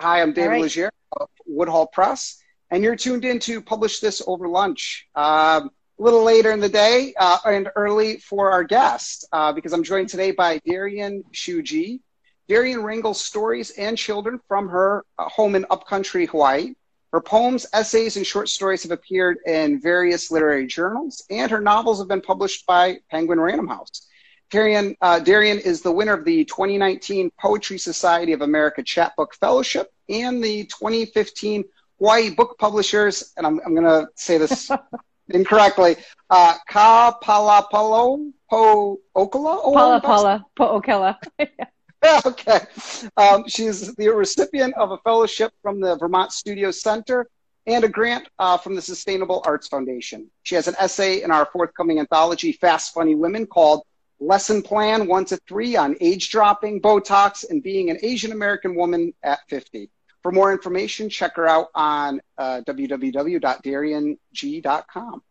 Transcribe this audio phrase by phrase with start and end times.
[0.00, 0.62] Hi, I'm David right.
[0.62, 5.08] LeGere of Woodhall Press, and you're tuned in to publish this over lunch.
[5.16, 9.72] Um, a little later in the day uh, and early for our guest uh, because
[9.72, 11.98] I'm joined today by Darian Shuji.
[12.46, 16.74] Darien wrangles stories and children from her uh, home in upcountry Hawaii.
[17.12, 21.98] Her poems, essays, and short stories have appeared in various literary journals, and her novels
[21.98, 24.06] have been published by Penguin Random House.
[24.50, 29.92] Darien, uh, Darien is the winner of the 2019 Poetry Society of America Chapbook Fellowship
[30.08, 31.64] and the 2015
[31.98, 34.70] Hawaii Book Publishers, and I'm, I'm going to say this
[35.28, 35.96] incorrectly,
[36.30, 39.72] uh, Ka Palapalo Po Okala?
[39.74, 41.16] Pala Pala Po'okela.
[42.26, 42.60] okay.
[43.16, 47.28] Um, she's the recipient of a fellowship from the Vermont Studio Center
[47.66, 50.30] and a grant uh, from the Sustainable Arts Foundation.
[50.42, 53.82] She has an essay in our forthcoming anthology, Fast Funny Women, called
[54.20, 59.14] Lesson Plan 1 to 3 on age dropping, Botox, and being an Asian American woman
[59.22, 59.88] at 50.
[60.22, 65.22] For more information, check her out on uh, www.dariengee.com.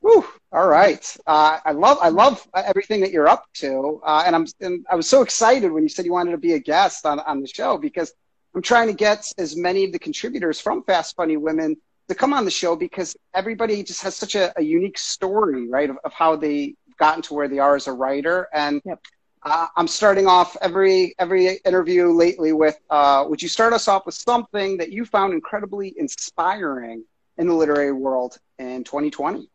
[0.00, 1.16] Whew, all right.
[1.26, 4.94] Uh, I love I love everything that you're up to, uh, and I'm and I
[4.94, 7.46] was so excited when you said you wanted to be a guest on on the
[7.46, 8.14] show because
[8.54, 11.76] I'm trying to get as many of the contributors from Fast Funny Women
[12.08, 15.90] to come on the show because everybody just has such a, a unique story, right,
[15.90, 18.48] of, of how they gotten to where they are as a writer.
[18.52, 19.00] And Yep.
[19.42, 24.06] uh, I'm starting off every every interview lately with, uh, would you start us off
[24.06, 27.04] with something that you found incredibly inspiring
[27.38, 29.48] in the literary world in 2020?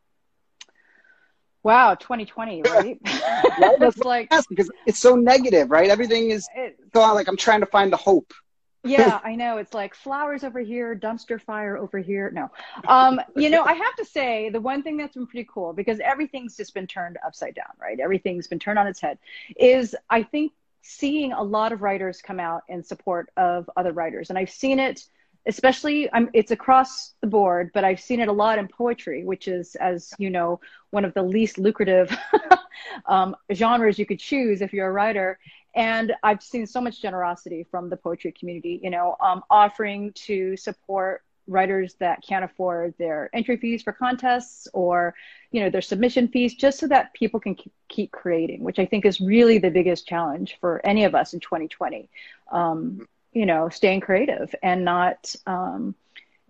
[1.64, 3.00] Wow, 2020, right?
[3.58, 5.90] it's like, because it's so negative, right?
[5.90, 8.32] Everything is it, so like I'm trying to find the hope.
[8.86, 9.58] Yeah, I know.
[9.58, 12.32] It's like flowers over here, dumpster fire over here.
[12.32, 12.50] No,
[12.88, 16.00] um, you know, I have to say the one thing that's been pretty cool because
[16.00, 18.00] everything's just been turned upside down, right?
[18.00, 19.18] Everything's been turned on its head.
[19.58, 24.30] Is I think seeing a lot of writers come out in support of other writers,
[24.30, 25.06] and I've seen it
[25.48, 29.48] especially I'm, it's across the board but i've seen it a lot in poetry which
[29.48, 32.16] is as you know one of the least lucrative
[33.06, 35.40] um, genres you could choose if you're a writer
[35.76, 40.56] and i've seen so much generosity from the poetry community you know um, offering to
[40.58, 45.14] support writers that can't afford their entry fees for contests or
[45.52, 47.56] you know their submission fees just so that people can
[47.88, 51.40] keep, creating which i think is really the biggest challenge for any of us in
[51.40, 52.10] 2020
[52.52, 55.94] um, you know staying creative and not um,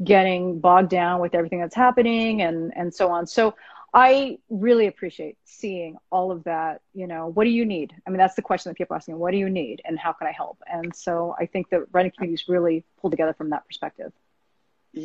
[0.04, 3.26] getting bogged down with everything that's happening and and so on.
[3.26, 3.56] So
[3.96, 8.18] i really appreciate seeing all of that you know what do you need i mean
[8.18, 10.32] that's the question that people are asking what do you need and how can i
[10.32, 14.12] help and so i think the writing communities really pull together from that perspective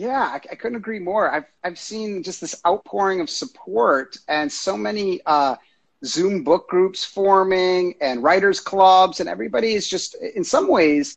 [0.07, 1.25] Yeah, I, I couldn't agree more.
[1.37, 5.57] I've I've seen just this outpouring of support and so many uh,
[6.05, 11.17] Zoom book groups forming and writers clubs, and everybody is just in some ways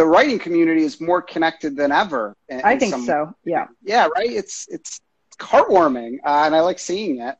[0.00, 2.22] the writing community is more connected than ever.
[2.52, 3.18] in- i think some- so
[3.54, 4.30] yeah Yeah, right.
[4.42, 5.00] It's it's
[5.38, 7.36] heartwarming, uh, and I like seeing it.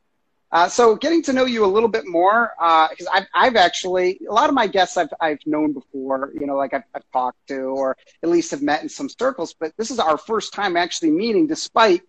[0.52, 2.52] Uh, so getting to know you a little bit more,
[2.90, 6.56] because I've, I've actually, a lot of my guests I've, I've known before, you know,
[6.56, 9.90] like I've, I've talked to or at least have met in some circles, but this
[9.90, 12.02] is our first time actually meeting despite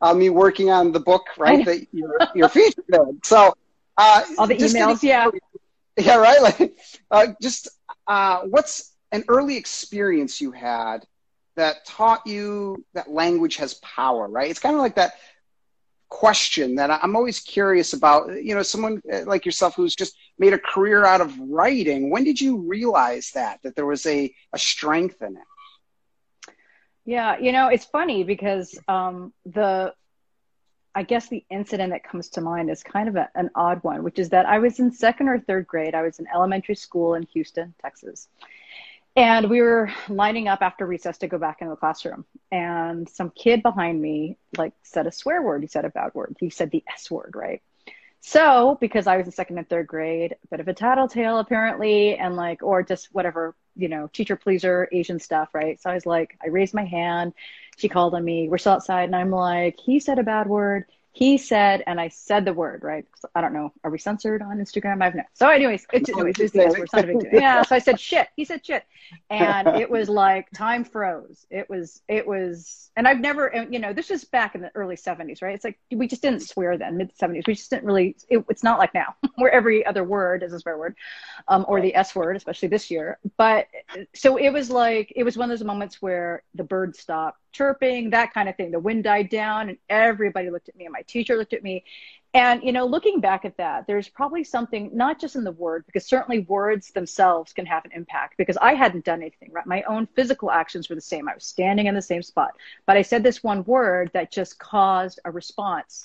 [0.00, 3.20] uh, me working on the book, right, that you're, you're featured in.
[3.22, 3.54] So
[3.96, 5.30] uh, all the emails getting- yeah
[5.96, 6.42] yeah, right.
[6.42, 6.76] Like,
[7.12, 7.68] uh, just
[8.08, 11.06] uh, what's an early experience you had
[11.54, 14.50] that taught you that language has power, right?
[14.50, 15.14] It's kind of like that
[16.08, 18.28] question that I'm always curious about.
[18.42, 22.10] You know, someone uh, like yourself who's just made a career out of writing.
[22.10, 25.48] When did you realize that that there was a a strength in it?
[27.04, 29.92] Yeah, you know, it's funny because um, the,
[30.94, 34.02] I guess the incident that comes to mind is kind of a, an odd one,
[34.02, 35.94] which is that I was in second or third grade.
[35.94, 38.28] I was in elementary school in Houston, Texas.
[39.16, 42.24] And we were lining up after recess to go back into the classroom.
[42.50, 45.62] And some kid behind me, like, said a swear word.
[45.62, 46.36] He said a bad word.
[46.40, 47.62] He said the S word, right?
[48.20, 52.16] So, because I was in second and third grade, a bit of a tattletale apparently,
[52.16, 55.80] and like, or just whatever, you know, teacher pleaser, Asian stuff, right?
[55.80, 57.34] So I was like, I raised my hand.
[57.76, 58.48] She called on me.
[58.48, 60.86] We're still outside, and I'm like, he said a bad word.
[61.16, 63.06] He said, and I said the word, right?
[63.36, 63.72] I don't know.
[63.84, 65.00] Are we censored on Instagram?
[65.00, 65.22] I've no.
[65.32, 66.80] So, anyways, it's, No, anyways, it's the can S say it.
[66.80, 66.84] word.
[66.86, 67.30] It's not a big deal.
[67.40, 67.62] Yeah.
[67.62, 68.26] So I said shit.
[68.34, 68.84] He said shit,
[69.30, 71.46] and it was like time froze.
[71.50, 74.96] It was, it was, and I've never, you know, this was back in the early
[74.96, 75.54] '70s, right?
[75.54, 77.46] It's like we just didn't swear then, mid '70s.
[77.46, 78.16] We just didn't really.
[78.28, 80.96] It, it's not like now, where every other word is a swear word,
[81.46, 83.18] um, or the S word, especially this year.
[83.36, 83.68] But
[84.16, 88.10] so it was like it was one of those moments where the birds stopped chirping,
[88.10, 88.72] that kind of thing.
[88.72, 91.84] The wind died down, and everybody looked at me, and my teacher looked at me,
[92.34, 95.86] And, you know, looking back at that, there's probably something, not just in the word,
[95.86, 99.64] because certainly words themselves can have an impact because I hadn't done anything, right?
[99.64, 101.28] My own physical actions were the same.
[101.28, 102.50] I was standing in the same spot,
[102.86, 106.02] but I said this one word that just caused a response.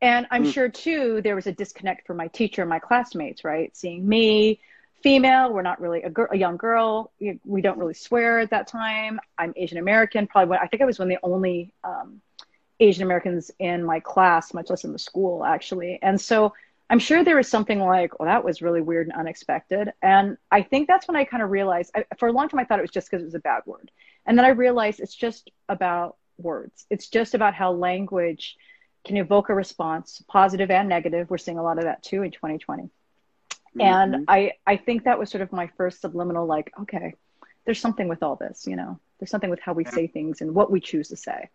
[0.00, 0.52] And I'm mm.
[0.52, 3.76] sure too, there was a disconnect for my teacher and my classmates, right?
[3.76, 4.60] Seeing me,
[5.02, 7.12] female, we're not really a, girl, a young girl.
[7.44, 9.20] We don't really swear at that time.
[9.36, 12.22] I'm Asian American, probably, I think I was one of the only, um,
[12.80, 15.98] Asian Americans in my class, much less in the school, actually.
[16.02, 16.54] And so
[16.88, 19.92] I'm sure there was something like, well, that was really weird and unexpected.
[20.02, 22.64] And I think that's when I kind of realized, I, for a long time, I
[22.64, 23.90] thought it was just because it was a bad word.
[24.26, 26.86] And then I realized it's just about words.
[26.90, 28.56] It's just about how language
[29.04, 31.30] can evoke a response, positive and negative.
[31.30, 32.82] We're seeing a lot of that too in 2020.
[32.82, 33.80] Mm-hmm.
[33.80, 37.14] And I, I think that was sort of my first subliminal, like, okay,
[37.64, 40.54] there's something with all this, you know, there's something with how we say things and
[40.54, 41.50] what we choose to say.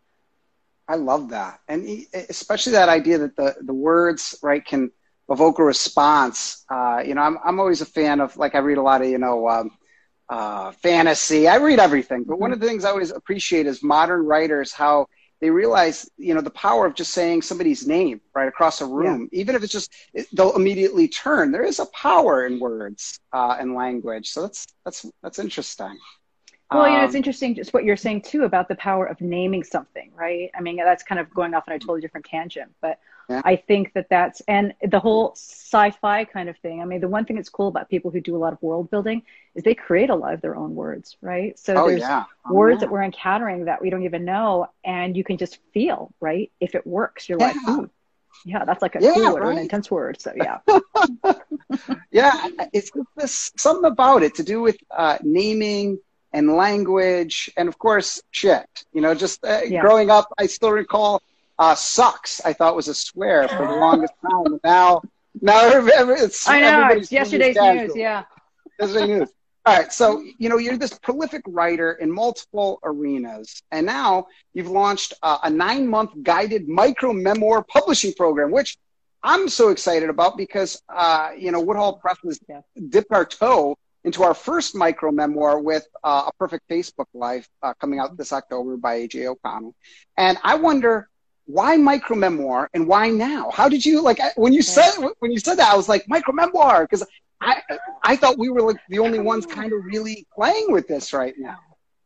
[0.88, 4.92] I love that, and especially that idea that the the words right can
[5.30, 6.64] evoke a response.
[6.70, 9.08] Uh, you know, I'm I'm always a fan of like I read a lot of
[9.08, 9.72] you know um,
[10.30, 11.48] uh, fantasy.
[11.48, 15.08] I read everything, but one of the things I always appreciate is modern writers how
[15.42, 19.28] they realize you know the power of just saying somebody's name right across a room,
[19.32, 19.40] yeah.
[19.40, 19.92] even if it's just
[20.34, 21.52] they'll immediately turn.
[21.52, 25.98] There is a power in words uh, and language, so that's that's that's interesting.
[26.72, 29.22] Well, you know, it's um, interesting just what you're saying too about the power of
[29.22, 30.50] naming something, right?
[30.58, 33.42] I mean, that's kind of going off on a totally different tangent, but yeah.
[33.46, 36.82] I think that that's and the whole sci-fi kind of thing.
[36.82, 38.90] I mean, the one thing that's cool about people who do a lot of world
[38.90, 39.24] building
[39.54, 41.58] is they create a lot of their own words, right?
[41.58, 42.26] So oh, there's yeah.
[42.48, 42.80] oh, words yeah.
[42.82, 46.52] that we're encountering that we don't even know, and you can just feel, right?
[46.60, 47.90] If it works, you're like, Ooh,
[48.44, 49.52] yeah, that's like a cool word, right?
[49.54, 50.20] an intense word.
[50.20, 50.60] So yeah,
[52.12, 56.00] yeah, it's this something about it to do with uh, naming
[56.36, 58.68] and language and of course shit.
[58.92, 59.82] You know just uh, yeah.
[59.82, 61.22] growing up i still recall
[61.58, 64.60] uh, sucks i thought was a swear for the longest time.
[64.64, 65.02] Now
[65.42, 65.60] now
[66.24, 68.24] it's i know it's yesterday's news yeah.
[68.80, 69.30] Yesterday's news.
[69.66, 74.74] All right so you know you're this prolific writer in multiple arenas and now you've
[74.84, 78.78] launched uh, a nine month guided micro memoir publishing program which
[79.24, 82.62] i'm so excited about because uh, you know woodhall press has yeah.
[82.90, 87.74] dipped our toe into our first micro memoir with uh, a perfect Facebook life uh,
[87.74, 89.76] coming out this October by AJ O'Connell.
[90.16, 91.10] And I wonder
[91.48, 93.50] why micro memoir and why now?
[93.52, 95.74] How did you like when you said when you said that?
[95.74, 97.06] I was like micro memoir because
[97.42, 97.62] I
[98.04, 101.34] I thought we were like the only ones kind of really playing with this right
[101.38, 101.60] now.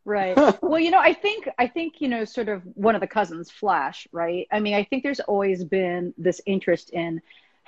[0.06, 0.36] Right.
[0.62, 3.50] well, you know, I think I think you know, sort of one of the cousins,
[3.50, 4.06] Flash.
[4.10, 4.46] Right.
[4.50, 7.20] I mean, I think there's always been this interest in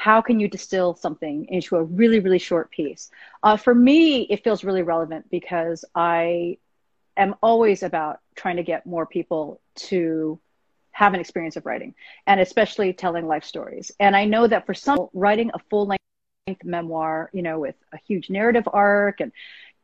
[0.02, 3.10] how can you distill something into a really really short piece?
[3.44, 6.58] Uh, for me it feels really relevant because i
[7.16, 10.40] am always about trying to get more people to
[10.90, 11.94] have an experience of writing
[12.26, 13.92] and especially telling life stories.
[14.00, 17.98] And i know that for some writing a full length memoir you know with a
[18.08, 19.30] huge narrative arc and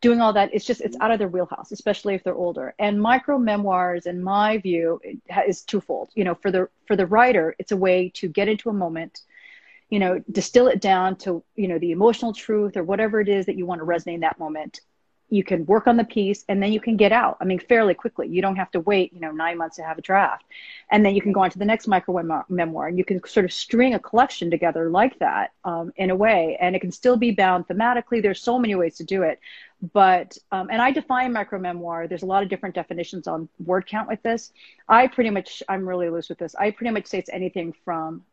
[0.00, 2.74] doing all that it's just it's out of their wheelhouse especially if they're older.
[2.80, 5.00] And micro memoirs in my view
[5.46, 6.08] is twofold.
[6.16, 9.20] You know for the for the writer it's a way to get into a moment
[9.90, 13.46] you know distill it down to you know the emotional truth or whatever it is
[13.46, 14.80] that you want to resonate in that moment.
[15.30, 17.36] You can work on the piece and then you can get out.
[17.40, 18.28] I mean fairly quickly.
[18.28, 20.44] You don't have to wait you know nine months to have a draft.
[20.90, 23.44] And then you can go on to the next micro memoir and you can sort
[23.44, 26.56] of string a collection together like that um, in a way.
[26.60, 28.22] And it can still be bound thematically.
[28.22, 29.38] There's so many ways to do it.
[29.92, 32.08] But um, and i define micro memoir.
[32.08, 34.52] There's a lot of different definitions on word count with this.
[34.88, 36.54] I pretty much i'm really loose with this.
[36.54, 38.24] I pretty much say it's anything from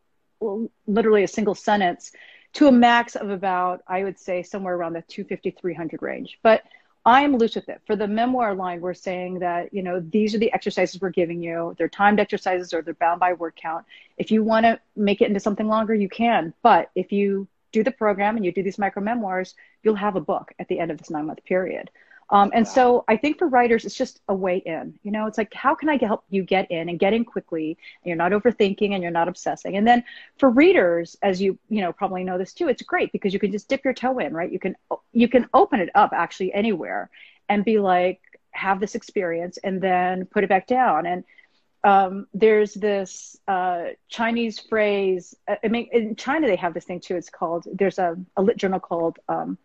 [0.88, 2.12] literally a single sentence
[2.54, 6.40] to a max of about, I would say, somewhere around the 250, 300 range.
[6.42, 6.64] But
[7.06, 7.82] I'm loose with it.
[7.86, 11.44] For the memoir line, we're saying that, you know, these are the exercises we're giving
[11.44, 11.76] you.
[11.78, 13.86] They're timed exercises or they're bound by word count.
[14.18, 16.54] If you want to make it into something longer, you can.
[16.64, 20.22] But if you do the program and you do these micro memoirs, you'll have a
[20.22, 21.92] book at the end of this nine month period.
[22.32, 24.98] Um, and so I think for writers, it's just a way in.
[25.04, 27.78] You know, it's like, how can I help you get in and get in quickly?
[28.04, 29.78] And you're not overthinking and you're not obsessing.
[29.78, 30.04] And then
[30.40, 33.52] for readers, as you you know probably know this too, it's great because you can
[33.52, 34.52] just dip your toe in, right?
[34.52, 34.76] You can
[35.14, 37.10] you can open it up actually anywhere
[37.48, 41.06] and be like, have this experience, and then put it back down.
[41.06, 41.24] And
[41.84, 45.36] um, there's this uh, Chinese phrase.
[45.48, 47.16] I mean, in China they have this thing too.
[47.18, 47.68] It's called.
[47.72, 49.20] There's a, a lit journal called.
[49.30, 49.60] Um,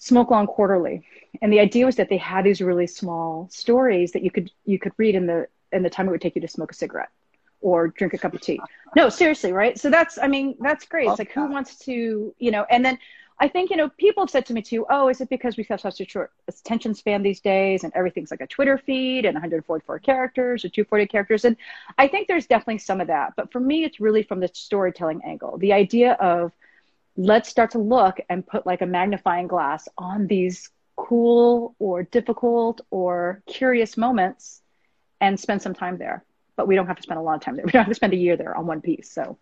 [0.00, 1.02] SmokeLong Quarterly,
[1.42, 4.78] and the idea was that they had these really small stories that you could you
[4.78, 7.10] could read in the in the time it would take you to smoke a cigarette
[7.60, 8.60] or drink a cup of tea.
[8.96, 9.78] No, seriously, right?
[9.78, 11.08] So that's I mean that's great.
[11.08, 12.66] It's like who wants to you know?
[12.68, 12.98] And then
[13.42, 15.64] I think, you know, people have said to me too, oh, is it because we
[15.70, 19.34] have such a short attention span these days and everything's like a Twitter feed and
[19.34, 21.46] 144 characters or 240 characters?
[21.46, 21.56] And
[21.96, 23.32] I think there's definitely some of that.
[23.36, 25.56] But for me, it's really from the storytelling angle.
[25.56, 26.52] The idea of
[27.16, 32.80] let's start to look and put like a magnifying glass on these cool or difficult
[32.90, 34.62] or curious moments
[35.20, 36.24] and spend some time there.
[36.56, 37.64] But we don't have to spend a lot of time there.
[37.66, 39.10] We don't have to spend a year there on one piece.
[39.10, 39.38] So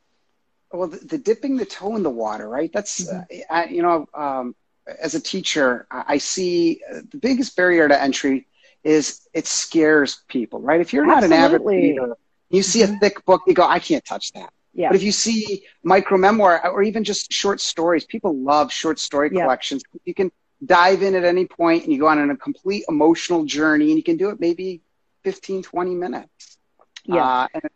[0.73, 3.41] well the, the, dipping the toe in the water right that's mm-hmm.
[3.51, 4.55] uh, I, you know um,
[5.01, 8.47] as a teacher i see uh, the biggest barrier to entry
[8.85, 11.37] is it scares people right if you're not Absolutely.
[11.37, 12.17] an avid reader
[12.51, 12.95] you see mm-hmm.
[12.95, 14.89] a thick book you go i can't touch that yeah.
[14.89, 19.31] But if you see micro memoir or even just short stories, people love short story
[19.33, 19.43] yeah.
[19.43, 19.83] collections.
[20.05, 20.31] You can
[20.65, 24.03] dive in at any point and you go on a complete emotional journey and you
[24.03, 24.83] can do it maybe
[25.25, 26.59] 15, 20 minutes.
[27.05, 27.25] Yeah.
[27.25, 27.75] Uh, and it's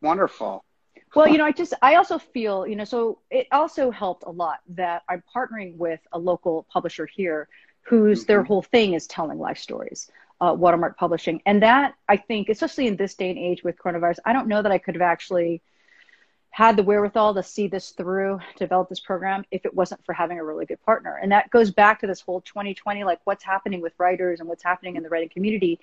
[0.00, 0.64] wonderful.
[1.14, 4.30] Well, you know, I just, I also feel, you know, so it also helped a
[4.30, 7.48] lot that I'm partnering with a local publisher here
[7.82, 8.26] whose mm-hmm.
[8.28, 11.42] their whole thing is telling life stories, uh, Watermark Publishing.
[11.44, 14.62] And that, I think, especially in this day and age with coronavirus, I don't know
[14.62, 15.60] that I could have actually
[16.52, 20.38] had the wherewithal to see this through, develop this program, if it wasn't for having
[20.38, 21.18] a really good partner.
[21.20, 24.62] And that goes back to this whole 2020, like what's happening with writers and what's
[24.62, 25.80] happening in the writing community.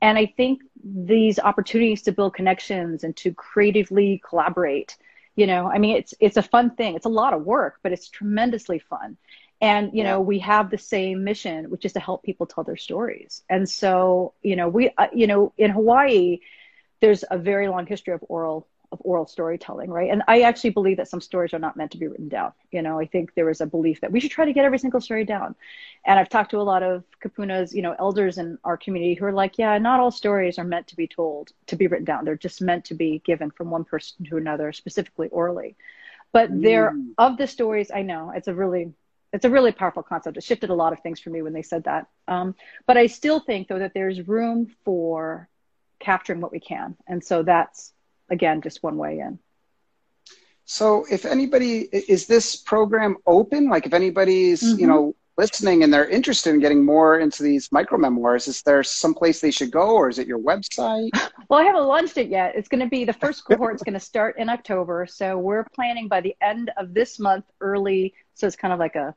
[0.00, 4.96] And I think these opportunities to build connections and to creatively collaborate,
[5.34, 6.94] you know, I mean, it's it's a fun thing.
[6.94, 9.16] It's a lot of work, but it's tremendously fun.
[9.60, 10.10] And you yeah.
[10.12, 13.42] know, we have the same mission, which is to help people tell their stories.
[13.50, 16.38] And so, you know, we, uh, you know, in Hawaii,
[17.00, 20.10] there's a very long history of oral of oral storytelling, right?
[20.10, 22.52] And I actually believe that some stories are not meant to be written down.
[22.70, 24.78] You know, I think there is a belief that we should try to get every
[24.78, 25.54] single story down.
[26.04, 29.24] And I've talked to a lot of Kupuna's, you know, elders in our community who
[29.24, 32.24] are like, yeah, not all stories are meant to be told, to be written down.
[32.24, 35.74] They're just meant to be given from one person to another, specifically orally.
[36.32, 36.62] But mm.
[36.62, 38.92] there, of the stories, I know it's a really
[39.32, 40.36] it's a really powerful concept.
[40.36, 42.06] It shifted a lot of things for me when they said that.
[42.28, 42.54] Um,
[42.86, 45.48] but I still think though that there's room for
[46.00, 47.94] capturing what we can, and so that's
[48.30, 49.38] again, just one way in.
[50.64, 53.68] So if anybody, is this program open?
[53.68, 54.80] Like if anybody's, mm-hmm.
[54.80, 58.82] you know, listening and they're interested in getting more into these micro memoirs, is there
[58.82, 61.10] some place they should go or is it your website?
[61.48, 62.54] Well, I haven't launched it yet.
[62.56, 65.04] It's going to be the first cohort is going to start in October.
[65.06, 68.14] So we're planning by the end of this month, early.
[68.32, 69.14] So it's kind of like a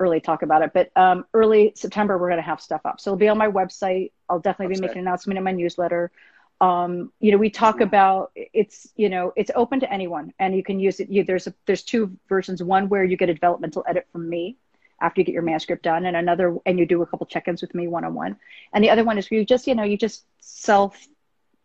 [0.00, 3.00] early talk about it, but um, early September, we're going to have stuff up.
[3.00, 4.12] So it'll be on my website.
[4.30, 4.80] I'll definitely website.
[4.80, 6.10] be making an announcement in my newsletter
[6.60, 10.62] um, you know we talk about it's you know it's open to anyone and you
[10.62, 13.84] can use it you, there's a, there's two versions one where you get a developmental
[13.88, 14.56] edit from me
[15.00, 17.74] after you get your manuscript done and another and you do a couple check-ins with
[17.74, 18.36] me one-on-one.
[18.72, 21.06] And the other one is where you just you know you just self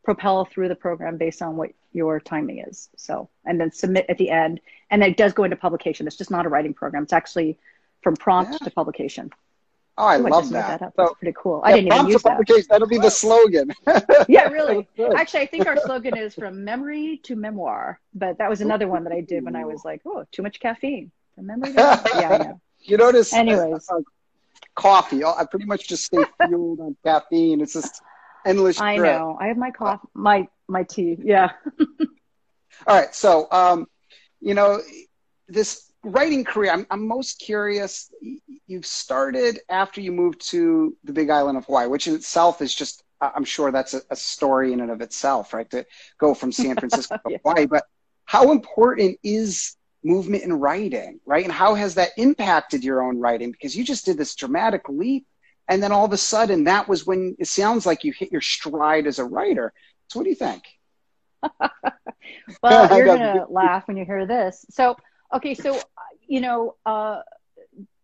[0.04, 2.90] propel through the program based on what your timing is.
[2.96, 4.60] So and then submit at the end
[4.90, 6.08] and it does go into publication.
[6.08, 7.04] It's just not a writing program.
[7.04, 7.58] It's actually
[8.02, 8.58] from prompt yeah.
[8.66, 9.32] to publication
[9.98, 10.80] Oh, I love that.
[10.80, 11.62] that That's pretty cool.
[11.64, 12.66] Yeah, I didn't even use that.
[12.70, 13.72] That'll be the slogan.
[14.28, 14.88] yeah, really.
[15.16, 18.00] Actually, I think our slogan is from memory to memoir.
[18.16, 20.60] But that was another one that I did when I was like, oh, too much
[20.60, 21.12] caffeine.
[21.36, 21.74] From memory.
[21.74, 22.62] yeah, I know.
[22.86, 23.32] You notice.
[23.34, 24.02] Anyways, uh,
[24.76, 25.24] coffee.
[25.24, 27.62] I pretty much just stay fueled on caffeine.
[27.62, 28.02] It's just
[28.46, 28.82] endless.
[28.82, 29.38] I know.
[29.40, 31.18] I have my coffee, my my tea.
[31.24, 31.52] Yeah.
[31.80, 33.16] All right.
[33.16, 33.88] So, um,
[34.42, 34.82] you know,
[35.48, 38.12] this writing career, I'm, I'm most curious.
[38.68, 42.74] You've started after you moved to the Big Island of Hawaii, which in itself is
[42.74, 45.70] just, I'm sure that's a, a story in and of itself, right?
[45.72, 45.86] To
[46.18, 47.66] go from San Francisco to Hawaii.
[47.66, 47.86] But
[48.26, 51.44] how important is movement in writing, right?
[51.44, 53.52] And how has that impacted your own writing?
[53.52, 55.26] Because you just did this dramatic leap.
[55.70, 58.42] And then all of a sudden, that was when it sounds like you hit your
[58.42, 59.72] stride as a writer.
[60.08, 60.64] So, what do you think?
[62.62, 64.66] well, you're going to laugh when you hear this.
[64.70, 64.98] So,
[65.34, 65.82] Okay, so
[66.28, 67.22] you know, uh,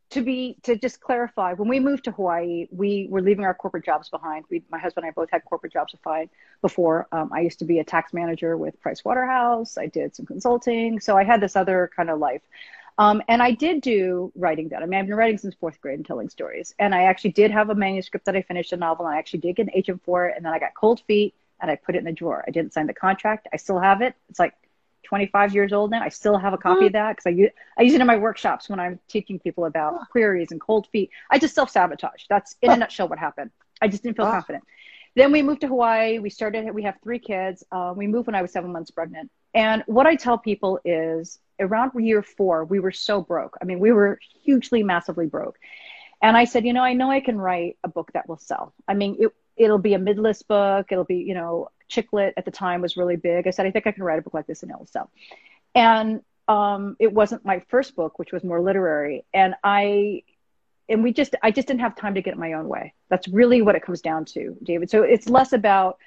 [0.09, 3.85] to be to just clarify, when we moved to Hawaii, we were leaving our corporate
[3.85, 4.45] jobs behind.
[4.49, 5.93] We, my husband and I both had corporate jobs
[6.61, 7.07] before.
[7.11, 9.77] Um, I used to be a tax manager with Price Waterhouse.
[9.77, 12.41] I did some consulting, so I had this other kind of life.
[12.97, 14.83] Um, and I did do writing that.
[14.83, 16.73] I mean, I've been writing since fourth grade and telling stories.
[16.79, 19.39] And I actually did have a manuscript that I finished a novel, and I actually
[19.39, 20.33] did get an agent for it.
[20.35, 22.43] And then I got cold feet, and I put it in the drawer.
[22.45, 23.47] I didn't sign the contract.
[23.53, 24.15] I still have it.
[24.29, 24.53] It's like
[25.03, 26.01] 25 years old now.
[26.01, 28.17] I still have a copy of that because I use, I use it in my
[28.17, 31.09] workshops when I'm teaching people about queries and cold feet.
[31.29, 32.25] I just self sabotage.
[32.29, 33.51] That's in a nutshell what happened.
[33.81, 34.63] I just didn't feel confident.
[35.15, 36.19] Then we moved to Hawaii.
[36.19, 37.63] We started, we have three kids.
[37.71, 39.31] Uh, we moved when I was seven months pregnant.
[39.53, 43.57] And what I tell people is around year four, we were so broke.
[43.61, 45.57] I mean, we were hugely, massively broke.
[46.21, 48.73] And I said, you know, I know I can write a book that will sell.
[48.87, 50.87] I mean, it, it'll be a mid-list book.
[50.91, 53.47] It'll be, you know, chick lit at the time was really big.
[53.47, 55.11] I said, I think I can write a book like this and it'll sell.
[55.75, 60.23] And um, it wasn't my first book, which was more literary, and I
[60.89, 62.93] and we just I just didn't have time to get my own way.
[63.09, 64.89] That's really what it comes down to, David.
[64.89, 65.99] So it's less about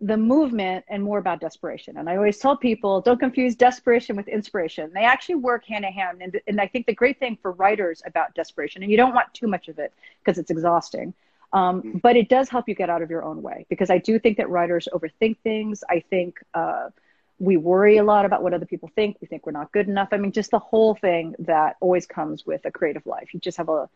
[0.00, 1.96] the movement and more about desperation.
[1.96, 4.90] And I always tell people don't confuse desperation with inspiration.
[4.92, 6.20] They actually work hand in hand.
[6.20, 9.32] And, and I think the great thing for writers about desperation, and you don't want
[9.32, 11.14] too much of it because it's exhausting,
[11.56, 11.98] um, mm-hmm.
[11.98, 14.36] but it does help you get out of your own way because I do think
[14.36, 15.82] that writers overthink things.
[15.88, 16.90] I think uh,
[17.38, 19.16] we worry a lot about what other people think.
[19.20, 20.08] We think we're not good enough.
[20.12, 23.32] I mean, just the whole thing that always comes with a creative life.
[23.32, 23.88] You just have a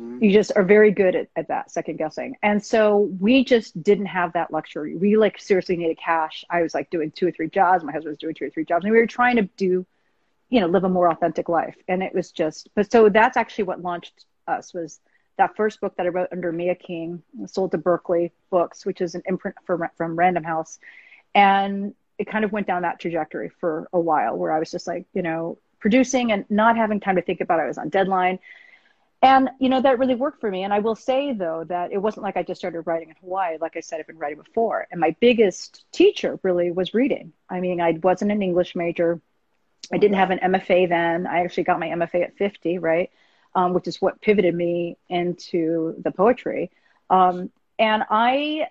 [0.00, 0.24] Mm-hmm.
[0.24, 2.36] You just are very good at, at that second guessing.
[2.42, 4.94] And so we just didn't have that luxury.
[4.94, 6.44] We like seriously needed cash.
[6.50, 7.82] I was like doing two or three jobs.
[7.82, 8.84] My husband was doing two or three jobs.
[8.84, 9.86] And we were trying to do,
[10.50, 11.76] you know, live a more authentic life.
[11.88, 15.00] And it was just, but so that's actually what launched us was
[15.38, 19.14] that first book that I wrote under Mia King, sold to Berkley Books, which is
[19.14, 20.78] an imprint from, from Random House.
[21.34, 24.86] And it kind of went down that trajectory for a while where I was just
[24.86, 27.64] like, you know, producing and not having time to think about it.
[27.64, 28.38] I was on deadline.
[29.22, 30.62] And you know that really worked for me.
[30.64, 33.56] And i will say though that it wasn't like i just started writing in hawaii.
[33.60, 34.86] Like i said i've been writing before.
[34.90, 37.32] And my biggest teacher really was reading.
[37.48, 39.20] I mean i wasn't an english major.
[39.92, 41.26] I didn't have an mfa then.
[41.26, 43.10] I actually got my mfa at 50 right
[43.56, 46.70] um, which is what pivoted me into the poetry
[47.10, 48.68] um, and i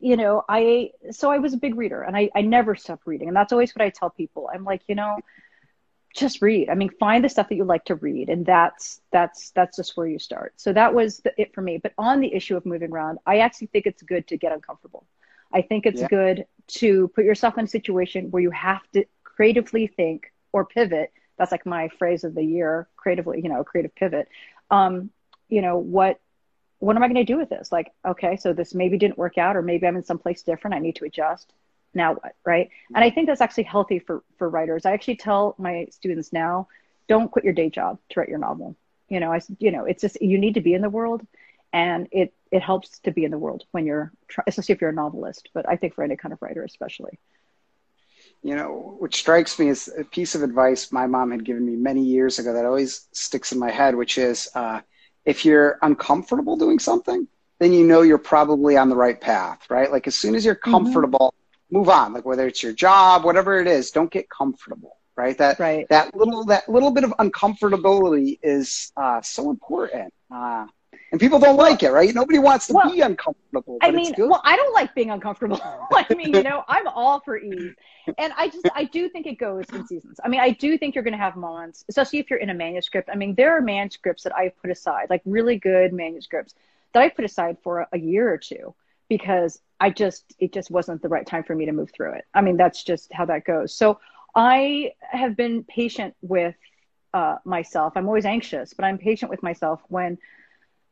[0.00, 3.28] you know i so i was a big reader and I, I never stopped reading
[3.28, 5.18] and that's always what i tell people i'm like you know
[6.14, 6.68] just read.
[6.68, 9.96] I mean, find the stuff that you like to read, and that's that's that's just
[9.96, 10.54] where you start.
[10.56, 11.78] So that was the, it for me.
[11.78, 15.06] But on the issue of moving around, I actually think it's good to get uncomfortable.
[15.52, 16.08] I think it's yeah.
[16.08, 21.12] good to put yourself in a situation where you have to creatively think or pivot.
[21.38, 24.28] That's like my phrase of the year, creatively, you know, creative pivot.
[24.70, 25.10] Um,
[25.48, 26.20] you know, what
[26.80, 27.72] what am I going to do with this?
[27.72, 30.74] Like, okay, so this maybe didn't work out, or maybe I'm in some place different.
[30.74, 31.52] I need to adjust
[31.94, 35.54] now what right and i think that's actually healthy for for writers i actually tell
[35.58, 36.68] my students now
[37.08, 38.76] don't quit your day job to write your novel
[39.08, 41.26] you know i you know it's just you need to be in the world
[41.72, 44.12] and it it helps to be in the world when you're
[44.46, 47.18] especially if you're a novelist but i think for any kind of writer especially
[48.42, 51.76] you know which strikes me as a piece of advice my mom had given me
[51.76, 54.80] many years ago that always sticks in my head which is uh,
[55.24, 57.26] if you're uncomfortable doing something
[57.58, 60.54] then you know you're probably on the right path right like as soon as you're
[60.54, 60.70] mm-hmm.
[60.70, 61.34] comfortable
[61.70, 62.12] move on.
[62.12, 64.96] Like whether it's your job, whatever it is, don't get comfortable.
[65.16, 65.36] Right.
[65.38, 65.88] That right.
[65.88, 70.14] that little that little bit of uncomfortability is uh, so important.
[70.32, 70.66] Uh,
[71.10, 72.14] and people don't like it, right?
[72.14, 73.78] Nobody wants to well, be uncomfortable.
[73.80, 75.60] I mean, well, I don't like being uncomfortable.
[75.92, 77.74] I mean, you know, I'm all for ease,
[78.18, 80.20] and I just I do think it goes in seasons.
[80.22, 82.54] I mean, I do think you're going to have moments, especially if you're in a
[82.54, 83.08] manuscript.
[83.12, 86.54] I mean, there are manuscripts that I've put aside, like really good manuscripts
[86.92, 88.74] that I put aside for a, a year or two
[89.08, 92.24] because I just it just wasn't the right time for me to move through it.
[92.34, 93.72] I mean, that's just how that goes.
[93.74, 94.00] So
[94.34, 96.54] I have been patient with
[97.14, 97.94] uh, myself.
[97.96, 100.18] I'm always anxious, but I'm patient with myself when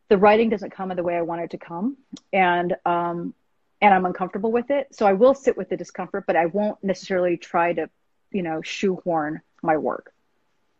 [0.08, 1.96] the writing doesn't come in the way I want it to come,
[2.32, 3.34] and um,
[3.80, 4.94] and I'm uncomfortable with it.
[4.94, 7.90] So I will sit with the discomfort, but I won't necessarily try to,
[8.30, 10.12] you know, shoehorn my work.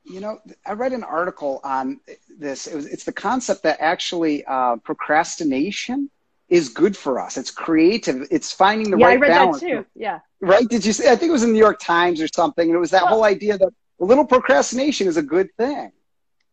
[0.05, 2.01] You know, I read an article on
[2.39, 2.67] this.
[2.67, 6.11] It was, it's the concept that actually uh, procrastination
[6.49, 7.37] is good for us.
[7.37, 8.29] It's creative.
[8.31, 9.61] It's finding the yeah, right I read balance.
[9.61, 9.87] That too.
[9.97, 10.21] Yeah.
[10.41, 10.69] Right?
[10.69, 11.09] Did you see?
[11.09, 12.69] I think it was in the New York Times or something.
[12.69, 15.91] And it was that well, whole idea that a little procrastination is a good thing.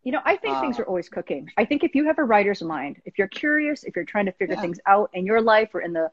[0.03, 1.49] You know, I think uh, things are always cooking.
[1.57, 4.33] I think if you have a writer's mind, if you're curious, if you're trying to
[4.33, 4.61] figure yeah.
[4.61, 6.11] things out in your life or in the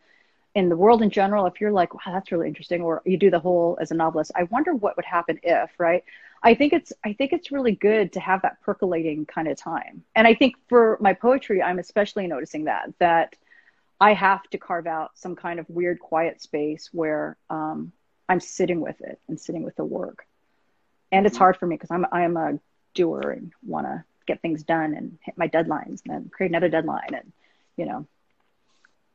[0.54, 3.30] in the world in general, if you're like, wow, that's really interesting, or you do
[3.30, 6.04] the whole as a novelist, I wonder what would happen if, right?
[6.42, 10.04] I think it's I think it's really good to have that percolating kind of time.
[10.14, 13.36] And I think for my poetry, I'm especially noticing that that
[14.00, 17.92] I have to carve out some kind of weird quiet space where um,
[18.28, 20.26] I'm sitting with it and sitting with the work.
[21.12, 21.42] And it's mm-hmm.
[21.42, 22.58] hard for me because I'm I'm a
[22.94, 26.68] doer and want to get things done and hit my deadlines and then create another
[26.68, 27.32] deadline and
[27.76, 28.06] you know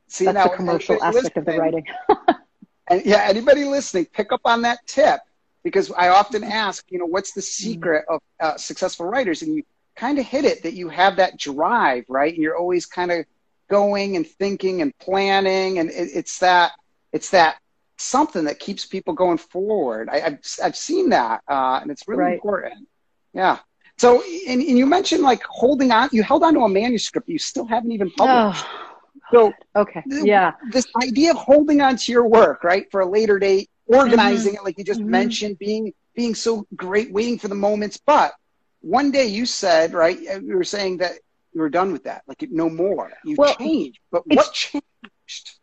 [0.08, 1.86] See, that's now, the commercial aspect of the writing.
[2.88, 5.20] and yeah, anybody listening, pick up on that tip
[5.64, 7.64] because I often ask, you know, what's the mm-hmm.
[7.72, 9.42] secret of uh, successful writers?
[9.42, 9.64] And you
[9.96, 12.34] kind of hit it that you have that drive, right?
[12.34, 13.26] And you're always kind of
[13.68, 16.74] going and thinking and planning, and it, it's that
[17.12, 17.58] it's that
[17.98, 20.10] something that keeps people going forward.
[20.10, 22.34] I, have I've seen that, uh, and it's really right.
[22.36, 22.88] important.
[23.36, 23.60] Yeah.
[23.98, 26.10] So, and, and, you mentioned like holding on.
[26.12, 28.66] You held on to a manuscript you still haven't even published.
[28.66, 28.96] Oh,
[29.32, 30.54] so, okay, yeah.
[30.72, 34.62] This idea of holding on to your work, right, for a later date, organizing mm-hmm.
[34.62, 35.12] it, like you just mm-hmm.
[35.12, 37.98] mentioned, being being so great, waiting for the moments.
[37.98, 38.34] But
[38.82, 41.14] one day you said, right, you were saying that
[41.54, 42.24] you were done with that.
[42.28, 43.12] Like no more.
[43.24, 44.00] You've well, changed.
[44.12, 44.86] But what changed?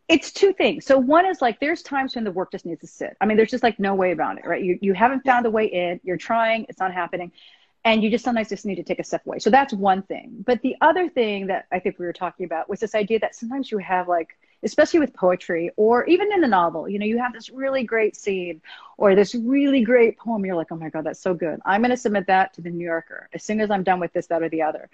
[0.09, 0.85] it's two things.
[0.85, 3.17] So one is like there's times when the work just needs to sit.
[3.21, 4.63] I mean, there's just like no way about it, right?
[4.63, 6.01] You you haven't found a way in.
[6.03, 7.33] You're trying, it's not happening,
[7.85, 9.39] and you just sometimes just need to take a step away.
[9.39, 10.43] So that's one thing.
[10.47, 13.35] But the other thing that I think we were talking about was this idea that
[13.35, 17.19] sometimes you have like especially with poetry or even in a novel, you know, you
[17.19, 18.61] have this really great scene
[18.97, 20.45] or this really great poem.
[20.45, 21.61] You're like, oh my God, that's so good.
[21.65, 24.13] I'm going to submit that to the New Yorker as soon as I'm done with
[24.13, 24.89] this, that, or the other.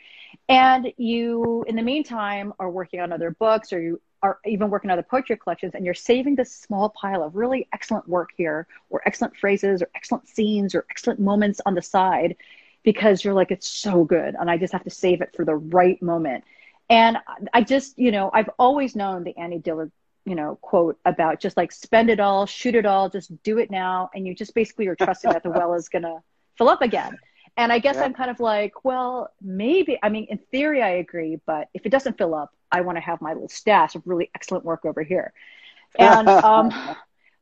[0.48, 4.90] And you, in the meantime, are working on other books or you are even working
[4.90, 8.66] on other poetry collections and you're saving this small pile of really excellent work here
[8.90, 12.34] or excellent phrases or excellent scenes or excellent moments on the side
[12.88, 14.34] because you're like, it's so good.
[14.40, 16.42] And I just have to save it for the right moment.
[16.88, 17.18] And
[17.52, 19.92] I just, you know, I've always known the Annie Dillard,
[20.24, 23.70] you know, quote about just like spend it all, shoot it all, just do it
[23.70, 24.08] now.
[24.14, 26.22] And you just basically are trusting that the well is going to
[26.56, 27.18] fill up again.
[27.58, 28.04] And I guess yeah.
[28.04, 31.90] I'm kind of like, well, maybe, I mean, in theory, I agree, but if it
[31.90, 35.02] doesn't fill up, I want to have my little stash of really excellent work over
[35.02, 35.34] here.
[35.98, 36.72] And um,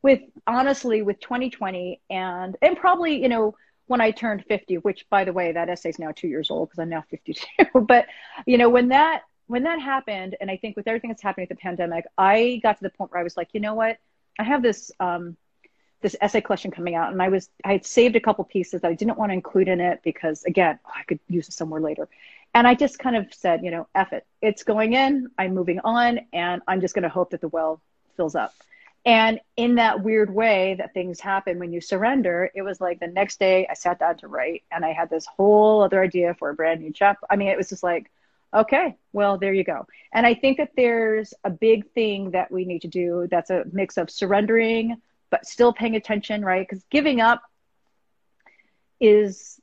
[0.02, 3.54] with honestly, with 2020 and, and probably, you know,
[3.86, 6.68] when I turned 50, which by the way, that essay is now two years old
[6.68, 7.46] because I'm now 52.
[7.80, 8.06] but,
[8.46, 11.56] you know, when that when that happened, and I think with everything that's happening with
[11.56, 13.98] the pandemic, I got to the point where I was like, you know what?
[14.38, 15.36] I have this um,
[16.02, 18.88] this essay collection coming out, and I was I had saved a couple pieces that
[18.88, 21.80] I didn't want to include in it because again, oh, I could use it somewhere
[21.80, 22.08] later.
[22.54, 24.26] And I just kind of said, you know, F it.
[24.40, 25.28] It's going in.
[25.38, 27.80] I'm moving on, and I'm just going to hope that the well
[28.16, 28.54] fills up.
[29.06, 33.06] And in that weird way that things happen when you surrender, it was like the
[33.06, 36.50] next day I sat down to write, and I had this whole other idea for
[36.50, 37.24] a brand new chapter.
[37.30, 38.10] I mean, it was just like
[38.54, 39.86] Okay, well, there you go.
[40.12, 43.64] And I think that there's a big thing that we need to do that's a
[43.70, 44.96] mix of surrendering,
[45.30, 46.66] but still paying attention, right?
[46.66, 47.42] Because giving up
[48.98, 49.60] is,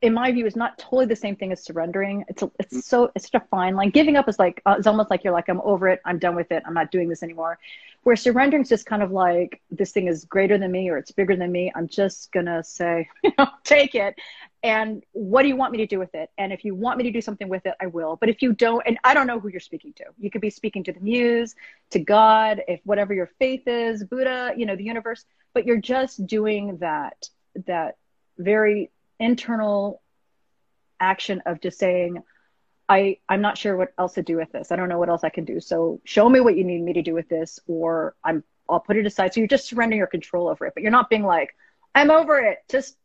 [0.00, 2.24] in my view, is not totally the same thing as surrendering.
[2.28, 3.90] It's a, it's so it's such a fine line.
[3.90, 6.34] Giving up is like uh, it's almost like you're like I'm over it, I'm done
[6.34, 7.58] with it, I'm not doing this anymore.
[8.06, 11.10] Where surrendering is just kind of like this thing is greater than me or it's
[11.10, 11.72] bigger than me.
[11.74, 14.14] I'm just gonna say, you know, take it.
[14.62, 16.30] And what do you want me to do with it?
[16.38, 18.14] And if you want me to do something with it i will.
[18.14, 20.04] But if you don't and i don't know who you're speaking to.
[20.20, 21.56] You could be speaking to the muse
[21.90, 25.24] to god if whatever your faith is buddha you know the universe.
[25.52, 27.28] But you're just doing that
[27.66, 27.96] that
[28.38, 30.00] very internal
[31.00, 32.22] action of just saying
[32.88, 34.70] i i'm not sure what else to do with this.
[34.72, 35.60] I don't know what else i can do.
[35.60, 38.96] So show me what you need me to do with this or i'm i'll put
[38.96, 39.32] it aside.
[39.32, 41.54] So you're just surrendering your control over it but you're not being like
[41.94, 42.58] i'm over it.
[42.70, 42.96] Just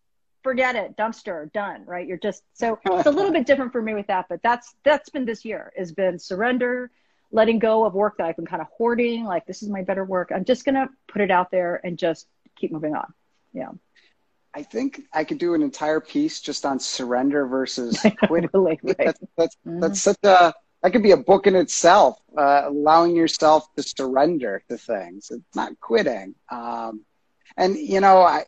[0.44, 0.98] forget it.
[0.98, 1.52] Dumpster.
[1.52, 2.08] Done right?
[2.08, 5.10] You're just so it's a little bit different for me with that but that's that's
[5.10, 6.92] been this year has been surrender
[7.32, 10.04] letting go of work that i've been kind of hoarding like this is my better
[10.04, 10.32] work.
[10.36, 13.14] I'm just gonna put it out there and just keep moving on.
[13.54, 13.70] Yeah
[14.54, 18.98] i think i could do an entire piece just on surrender versus quitting really, right.
[18.98, 19.80] that's, that's, mm-hmm.
[19.80, 24.64] that's such a that could be a book in itself uh, allowing yourself to surrender
[24.70, 27.02] to things it's not quitting um,
[27.58, 28.44] and you know i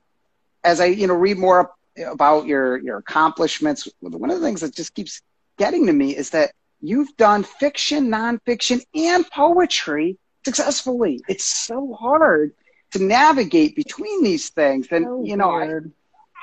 [0.64, 3.88] as I you know read more about your your accomplishments.
[4.00, 5.22] One of the things that just keeps
[5.58, 11.22] getting to me is that you've done fiction, nonfiction, and poetry successfully.
[11.28, 12.54] It's so hard
[12.94, 14.88] to navigate between these things.
[14.92, 15.70] And so you know, I,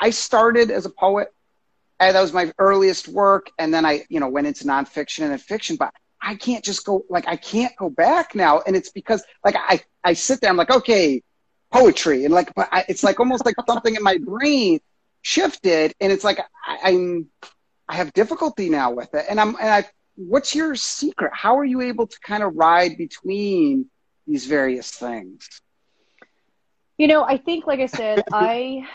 [0.00, 1.32] I started as a poet,
[1.98, 5.40] and that was my earliest work, and then I you know went into nonfiction and
[5.40, 5.92] fiction, but.
[6.22, 9.80] I can't just go like I can't go back now, and it's because like I
[10.04, 11.22] I sit there I'm like okay
[11.70, 12.24] poetry.
[12.24, 14.80] And like but I, it's like almost like something in my brain
[15.22, 15.94] shifted.
[16.00, 17.28] And it's like I, i'm
[17.88, 19.26] i have difficulty now with it.
[19.28, 21.32] And i'm and i what's your secret?
[21.34, 23.86] How are you able to kind of ride between
[24.26, 25.48] these various things
[27.00, 28.86] you know i think like i said i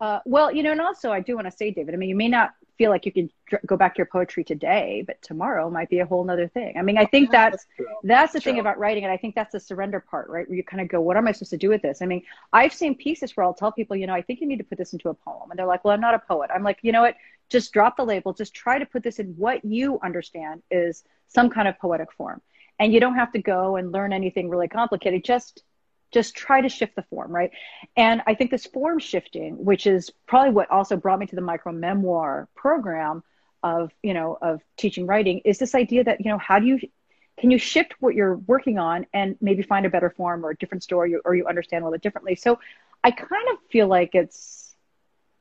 [0.00, 2.16] uh, well you know and also i do want to say david i mean you
[2.16, 3.30] may not feel like you can
[3.66, 6.76] go back to your poetry today, but tomorrow might be a whole nother thing.
[6.76, 8.52] I mean, I think that's that's, that's the true.
[8.52, 10.48] thing about writing, and I think that's the surrender part, right?
[10.48, 12.22] Where you kind of go, "What am I supposed to do with this?" I mean,
[12.52, 14.78] I've seen pieces where I'll tell people, you know, I think you need to put
[14.78, 16.92] this into a poem, and they're like, "Well, I'm not a poet." I'm like, you
[16.92, 17.16] know what?
[17.48, 18.32] Just drop the label.
[18.32, 22.42] Just try to put this in what you understand is some kind of poetic form,
[22.80, 25.24] and you don't have to go and learn anything really complicated.
[25.24, 25.62] Just
[26.14, 27.50] just try to shift the form, right?
[27.96, 31.42] And I think this form shifting, which is probably what also brought me to the
[31.42, 33.22] micro memoir program
[33.62, 36.78] of, you know, of teaching writing, is this idea that, you know, how do you
[37.38, 40.56] can you shift what you're working on and maybe find a better form or a
[40.56, 42.36] different story or you understand a little bit differently?
[42.36, 42.60] So
[43.02, 44.76] I kind of feel like it's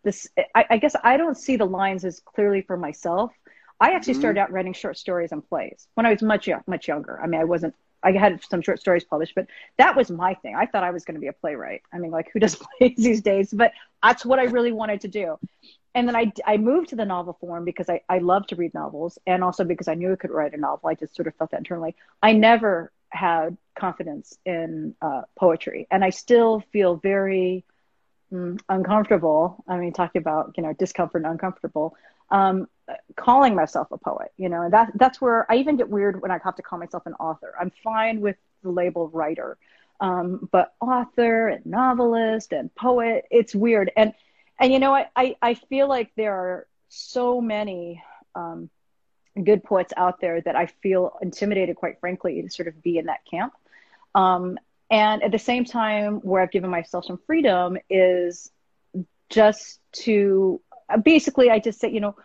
[0.03, 3.31] this I, I guess I don't see the lines as clearly for myself.
[3.79, 4.21] I actually mm-hmm.
[4.21, 7.21] started out writing short stories and plays when I was much much younger.
[7.21, 10.55] I mean, I wasn't I had some short stories published, but that was my thing.
[10.55, 11.81] I thought I was going to be a playwright.
[11.93, 13.51] I mean, like who does plays these days?
[13.51, 15.37] But that's what I really wanted to do.
[15.95, 18.73] And then I, I moved to the novel form because I, I love to read
[18.73, 20.89] novels and also because I knew I could write a novel.
[20.89, 21.95] I just sort of felt that internally.
[22.21, 27.63] I never had confidence in uh, poetry, and I still feel very
[28.31, 29.63] mm, uncomfortable.
[29.67, 31.95] I mean, talking about you know discomfort and uncomfortable.
[32.29, 32.67] Um,
[33.15, 36.31] calling myself a poet, you know, and that that's where I even get weird when
[36.31, 37.53] I have to call myself an author.
[37.59, 39.57] I'm fine with the label writer,
[39.99, 43.91] um, but author and novelist and poet, it's weird.
[43.95, 44.13] And
[44.59, 48.03] and you know, I I, I feel like there are so many
[48.35, 48.69] um,
[49.41, 53.05] good poets out there that I feel intimidated, quite frankly, to sort of be in
[53.05, 53.53] that camp.
[54.13, 54.59] Um,
[54.91, 58.51] and at the same time, where I've given myself some freedom is
[59.29, 60.61] just to
[60.97, 62.15] basically, I just say, you know,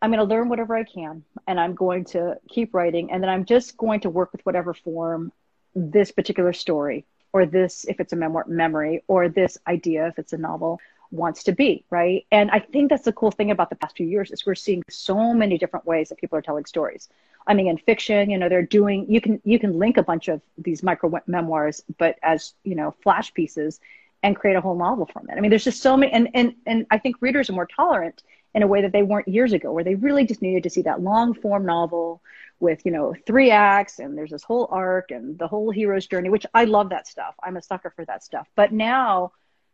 [0.00, 3.12] I'm going to learn whatever I can and I'm going to keep writing.
[3.12, 5.32] And then I'm just going to work with whatever form
[5.74, 10.32] this particular story or this, if it's a memoir, memory, or this idea, if it's
[10.32, 10.80] a novel,
[11.12, 12.26] wants to be, right?
[12.32, 14.82] And I think that's the cool thing about the past few years is we're seeing
[14.90, 17.08] so many different ways that people are telling stories.
[17.46, 20.28] I mean, in fiction, you know, they're doing you can you can link a bunch
[20.28, 23.80] of these micro memoirs, but as you know, flash pieces,
[24.22, 25.36] and create a whole novel from it.
[25.36, 28.22] I mean, there's just so many, and and and I think readers are more tolerant
[28.54, 30.82] in a way that they weren't years ago, where they really just needed to see
[30.82, 32.22] that long form novel
[32.60, 36.30] with you know three acts and there's this whole arc and the whole hero's journey,
[36.30, 37.34] which I love that stuff.
[37.42, 38.46] I'm a sucker for that stuff.
[38.54, 39.32] But now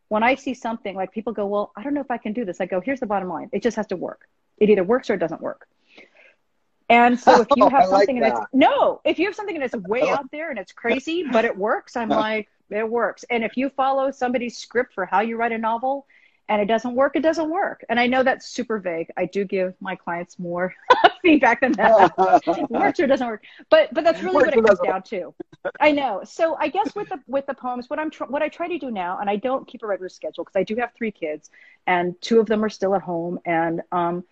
[0.09, 2.45] when I see something like people go, well, I don't know if I can do
[2.45, 2.61] this.
[2.61, 3.51] I go, here's the bottom line.
[3.53, 4.23] It just has to work.
[4.57, 5.69] It either works or it doesn't work.
[6.89, 9.77] And so if you have something like and it's no, if you have something that's
[9.77, 13.25] way out there and it's crazy, but it works, I'm like, it works.
[13.31, 16.07] And if you follow somebody's script for how you write a novel
[16.49, 17.85] and it doesn't work, it doesn't work.
[17.89, 19.11] And I know that's super vague.
[19.17, 20.75] I do give my clients more
[21.23, 22.17] feedback than that.
[22.71, 23.45] works or doesn't work.
[23.71, 25.35] But but that's really what it comes down to.
[25.81, 26.23] I know.
[26.25, 28.79] So I guess with the with the poems, what I'm tr- what I try to
[28.79, 31.51] do now, and I don't keep a regular schedule because I do have three kids,
[31.87, 34.25] and two of them are still at home, and um,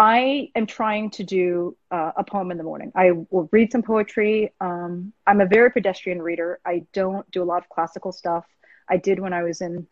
[0.00, 2.90] I am trying to do uh, a poem in the morning.
[2.94, 4.50] I will read some poetry.
[4.58, 6.58] Um, I'm a very pedestrian reader.
[6.64, 8.46] I don't do a lot of classical stuff.
[8.88, 9.86] I did when I was in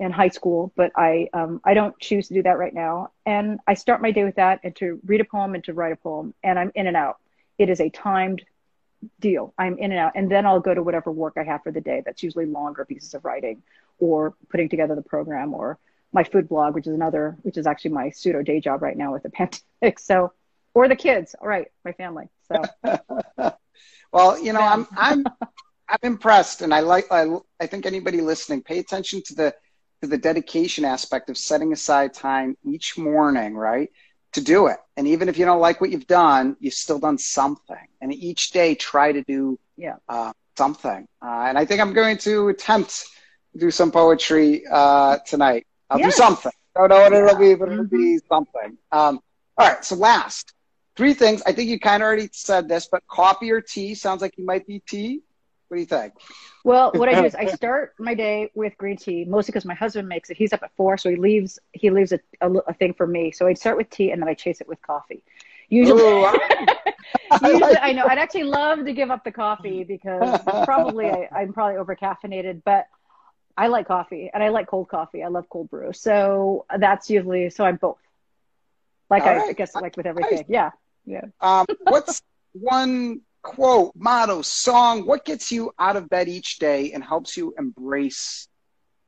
[0.00, 3.10] in high school, but I um, I don't choose to do that right now.
[3.26, 5.92] And I start my day with that and to read a poem and to write
[5.92, 7.18] a poem, and I'm in and out.
[7.58, 8.42] It is a timed
[9.20, 9.52] deal.
[9.58, 11.82] I'm in and out, and then I'll go to whatever work I have for the
[11.82, 12.00] day.
[12.06, 13.62] That's usually longer pieces of writing,
[13.98, 15.78] or putting together the program, or
[16.12, 19.12] my food blog, which is another, which is actually my pseudo day job right now
[19.12, 19.30] with the
[19.80, 19.98] pandemic.
[19.98, 20.32] So,
[20.74, 21.34] or the kids.
[21.40, 22.28] All right, my family.
[22.48, 22.62] So.
[24.12, 25.24] well, you know, I'm I'm
[25.88, 27.26] I'm impressed, and I like I
[27.60, 29.54] I think anybody listening, pay attention to the
[30.02, 33.90] to the dedication aspect of setting aside time each morning, right?
[34.32, 34.78] To do it.
[34.96, 37.86] And even if you don't like what you've done, you've still done something.
[38.00, 39.96] And each day try to do yeah.
[40.08, 41.06] Uh, something.
[41.24, 43.06] Uh, and I think I'm going to attempt
[43.52, 45.66] to do some poetry uh, tonight.
[45.92, 46.16] I'll yes.
[46.16, 46.52] do something.
[46.74, 48.26] I don't know what it'll be, but it'll be mm-hmm.
[48.28, 48.78] something.
[48.90, 49.20] Um,
[49.58, 49.84] all right.
[49.84, 50.54] So last
[50.96, 51.42] three things.
[51.44, 54.46] I think you kind of already said this, but coffee or tea sounds like you
[54.46, 55.20] might be tea.
[55.68, 56.14] What do you think?
[56.64, 59.74] Well, what I do is I start my day with green tea, mostly because my
[59.74, 60.36] husband makes it.
[60.36, 63.32] He's up at four, so he leaves he leaves a, a, a thing for me.
[63.32, 65.22] So I start with tea, and then I chase it with coffee.
[65.68, 66.26] Usually, Ooh,
[67.42, 71.52] usually I know I'd actually love to give up the coffee because probably I, I'm
[71.52, 72.86] probably over caffeinated, but
[73.56, 75.22] I like coffee and I like cold coffee.
[75.22, 77.98] I love cold brew, so that's usually so I'm both.
[79.10, 79.50] Like I, right.
[79.50, 80.70] I, guess like with everything, yeah,
[81.04, 81.26] yeah.
[81.40, 87.04] Um, what's one quote, motto, song, what gets you out of bed each day and
[87.04, 88.48] helps you embrace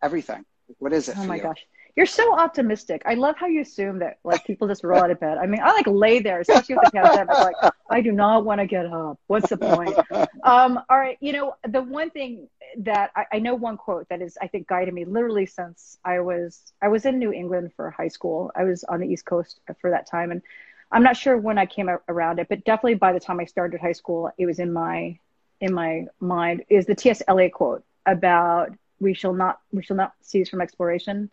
[0.03, 0.45] everything?
[0.79, 1.17] What is it?
[1.19, 1.43] Oh my you?
[1.43, 1.65] gosh.
[1.97, 3.03] You're so optimistic.
[3.07, 5.39] I love how you assume that like people just roll out of bed.
[5.39, 7.29] I mean, I like lay there, especially with the pandemic.
[7.29, 9.21] Like, I do not want to get up.
[9.29, 9.97] What's the point?
[10.43, 14.21] Um, all right, you know, the one thing that I, I know one quote that
[14.21, 17.91] is I think guided me literally since I was I was in New England for
[17.91, 18.51] high school.
[18.57, 20.43] I was on the East Coast for that time, and
[20.91, 23.81] I'm not sure when I came around it, but definitely by the time I started
[23.81, 25.19] high school, it was in my
[25.61, 27.23] in my mind is the T.S.
[27.27, 31.31] Eliot quote about we shall not we shall not cease from exploration,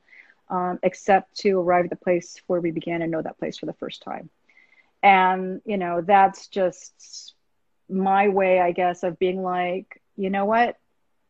[0.51, 3.65] um, except to arrive at the place where we began and know that place for
[3.65, 4.29] the first time.
[5.01, 7.33] And you know that's just
[7.89, 10.77] my way, I guess, of being like, you know what,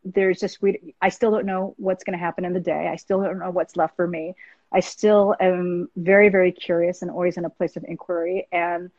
[0.03, 2.89] there's just we I still don't know what's going to happen in the day.
[2.91, 4.35] I still don't know what's left for me.
[4.71, 8.47] I still am very, very curious and always in a place of inquiry.
[8.51, 8.89] And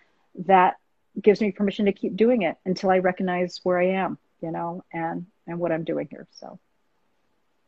[0.46, 0.76] that
[1.20, 4.84] gives me permission to keep doing it until I recognize where I am, you know,
[4.92, 6.26] and, and what I'm doing here.
[6.32, 6.58] So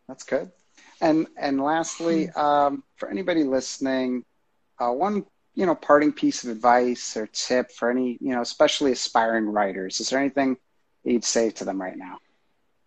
[0.06, 0.50] that's good.
[1.04, 2.40] And, and lastly, hmm.
[2.40, 4.24] um, for anybody listening,
[4.78, 8.90] uh, one, you know, parting piece of advice or tip for any, you know, especially
[8.92, 10.56] aspiring writers, is there anything
[11.04, 12.18] you'd say to them right now?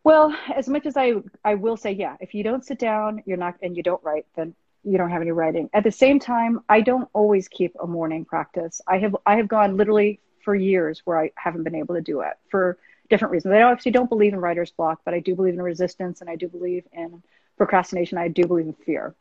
[0.03, 3.37] Well, as much as I, I will say, yeah, if you don't sit down, you're
[3.37, 5.69] not, and you don't write, then you don't have any writing.
[5.73, 8.81] At the same time, I don't always keep a morning practice.
[8.87, 12.21] I have I have gone literally for years where I haven't been able to do
[12.21, 12.77] it for
[13.09, 13.53] different reasons.
[13.53, 16.37] I obviously don't believe in writer's block, but I do believe in resistance and I
[16.37, 17.21] do believe in
[17.57, 18.17] procrastination.
[18.17, 19.15] I do believe in fear.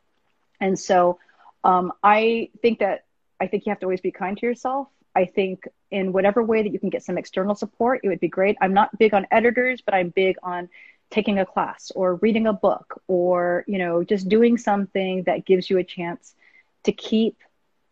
[0.59, 1.19] And so
[1.63, 3.05] um, I think that
[3.39, 4.87] I think you have to always be kind to yourself.
[5.15, 8.27] I think in whatever way that you can get some external support, it would be
[8.27, 8.57] great.
[8.61, 10.69] I'm not big on editors, but I'm big on
[11.09, 15.69] taking a class or reading a book or, you know, just doing something that gives
[15.69, 16.35] you a chance
[16.83, 17.37] to keep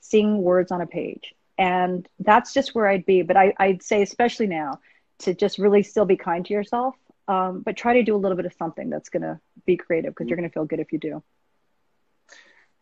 [0.01, 1.34] seeing words on a page.
[1.58, 3.21] And that's just where I'd be.
[3.21, 4.79] But I, would say, especially now,
[5.19, 6.95] to just really still be kind to yourself,
[7.27, 10.13] um, but try to do a little bit of something that's going to be creative
[10.13, 11.23] because you're going to feel good if you do.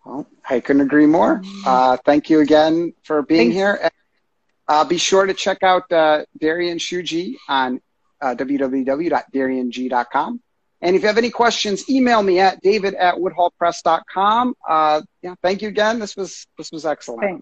[0.06, 1.42] Well, I couldn't agree more.
[1.66, 3.56] Uh, thank you again for being Thanks.
[3.56, 3.90] here.
[4.68, 7.80] Uh, be sure to check out uh, Darien Hsu Gee on
[8.22, 10.42] uh, www.dariengee.com.
[10.82, 14.56] And if you have any questions, email me at david at woodhallpress.com.
[14.68, 16.00] Uh, yeah, thank you again.
[16.00, 17.22] This was this was excellent.
[17.22, 17.32] Thanks.